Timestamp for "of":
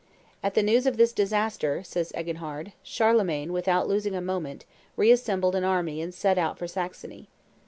0.87-0.97